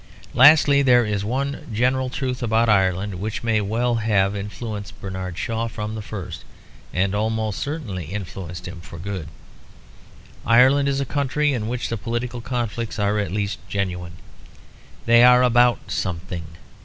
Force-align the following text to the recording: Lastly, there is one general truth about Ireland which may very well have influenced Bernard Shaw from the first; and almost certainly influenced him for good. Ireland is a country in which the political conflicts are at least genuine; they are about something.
Lastly, 0.33 0.81
there 0.81 1.05
is 1.05 1.23
one 1.23 1.67
general 1.71 2.09
truth 2.09 2.41
about 2.41 2.67
Ireland 2.69 3.21
which 3.21 3.43
may 3.43 3.59
very 3.59 3.69
well 3.69 3.95
have 3.97 4.35
influenced 4.35 4.99
Bernard 4.99 5.37
Shaw 5.37 5.67
from 5.67 5.93
the 5.93 6.01
first; 6.01 6.43
and 6.91 7.13
almost 7.13 7.59
certainly 7.59 8.05
influenced 8.05 8.67
him 8.67 8.81
for 8.81 8.97
good. 8.97 9.27
Ireland 10.43 10.89
is 10.89 11.01
a 11.01 11.05
country 11.05 11.53
in 11.53 11.67
which 11.67 11.89
the 11.89 11.97
political 11.97 12.41
conflicts 12.41 12.97
are 12.97 13.19
at 13.19 13.31
least 13.31 13.59
genuine; 13.69 14.13
they 15.05 15.23
are 15.23 15.43
about 15.43 15.91
something. 15.91 16.45